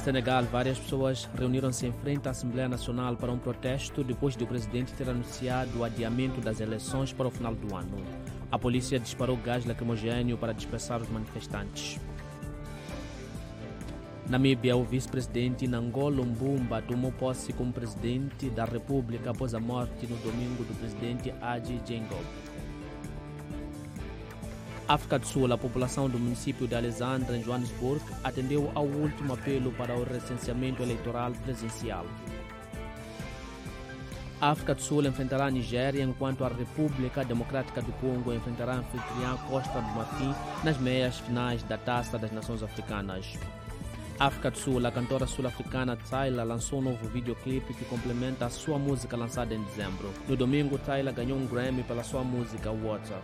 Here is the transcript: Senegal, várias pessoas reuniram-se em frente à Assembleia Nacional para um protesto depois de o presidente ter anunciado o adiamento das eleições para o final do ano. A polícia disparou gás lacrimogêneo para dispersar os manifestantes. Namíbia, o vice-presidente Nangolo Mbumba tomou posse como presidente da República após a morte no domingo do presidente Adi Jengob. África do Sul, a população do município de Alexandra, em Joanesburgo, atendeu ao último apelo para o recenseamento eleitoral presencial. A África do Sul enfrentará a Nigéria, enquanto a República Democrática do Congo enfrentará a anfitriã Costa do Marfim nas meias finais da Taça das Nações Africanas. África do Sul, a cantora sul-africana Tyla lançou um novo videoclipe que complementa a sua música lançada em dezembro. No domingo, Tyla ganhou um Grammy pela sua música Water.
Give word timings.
Senegal, 0.00 0.44
várias 0.44 0.78
pessoas 0.78 1.28
reuniram-se 1.36 1.86
em 1.86 1.92
frente 1.92 2.26
à 2.26 2.30
Assembleia 2.30 2.68
Nacional 2.68 3.16
para 3.16 3.30
um 3.30 3.38
protesto 3.38 4.02
depois 4.02 4.34
de 4.34 4.42
o 4.44 4.46
presidente 4.46 4.94
ter 4.94 5.08
anunciado 5.08 5.78
o 5.78 5.84
adiamento 5.84 6.40
das 6.40 6.58
eleições 6.58 7.12
para 7.12 7.28
o 7.28 7.30
final 7.30 7.54
do 7.54 7.76
ano. 7.76 7.98
A 8.50 8.58
polícia 8.58 8.98
disparou 8.98 9.36
gás 9.36 9.66
lacrimogêneo 9.66 10.38
para 10.38 10.54
dispersar 10.54 11.02
os 11.02 11.08
manifestantes. 11.10 12.00
Namíbia, 14.26 14.74
o 14.74 14.84
vice-presidente 14.84 15.66
Nangolo 15.66 16.24
Mbumba 16.24 16.80
tomou 16.80 17.12
posse 17.12 17.52
como 17.52 17.72
presidente 17.72 18.48
da 18.48 18.64
República 18.64 19.30
após 19.30 19.54
a 19.54 19.60
morte 19.60 20.06
no 20.06 20.16
domingo 20.16 20.64
do 20.64 20.74
presidente 20.78 21.34
Adi 21.42 21.78
Jengob. 21.86 22.24
África 24.90 25.20
do 25.20 25.24
Sul, 25.24 25.52
a 25.52 25.56
população 25.56 26.10
do 26.10 26.18
município 26.18 26.66
de 26.66 26.74
Alexandra, 26.74 27.36
em 27.36 27.44
Joanesburgo, 27.44 28.10
atendeu 28.24 28.72
ao 28.74 28.84
último 28.84 29.34
apelo 29.34 29.70
para 29.70 29.94
o 29.94 30.02
recenseamento 30.02 30.82
eleitoral 30.82 31.30
presencial. 31.44 32.04
A 34.40 34.50
África 34.50 34.74
do 34.74 34.82
Sul 34.82 35.06
enfrentará 35.06 35.46
a 35.46 35.50
Nigéria, 35.50 36.02
enquanto 36.02 36.42
a 36.42 36.48
República 36.48 37.24
Democrática 37.24 37.80
do 37.80 37.92
Congo 38.00 38.34
enfrentará 38.34 38.72
a 38.72 38.76
anfitriã 38.78 39.36
Costa 39.48 39.80
do 39.80 39.90
Marfim 39.92 40.34
nas 40.64 40.76
meias 40.76 41.20
finais 41.20 41.62
da 41.62 41.78
Taça 41.78 42.18
das 42.18 42.32
Nações 42.32 42.60
Africanas. 42.60 43.38
África 44.18 44.50
do 44.50 44.58
Sul, 44.58 44.84
a 44.84 44.90
cantora 44.90 45.24
sul-africana 45.24 45.96
Tyla 45.96 46.42
lançou 46.42 46.80
um 46.80 46.82
novo 46.82 47.08
videoclipe 47.08 47.74
que 47.74 47.84
complementa 47.84 48.46
a 48.46 48.50
sua 48.50 48.76
música 48.76 49.16
lançada 49.16 49.54
em 49.54 49.62
dezembro. 49.62 50.12
No 50.26 50.34
domingo, 50.34 50.76
Tyla 50.78 51.12
ganhou 51.12 51.38
um 51.38 51.46
Grammy 51.46 51.84
pela 51.84 52.02
sua 52.02 52.24
música 52.24 52.72
Water. 52.72 53.18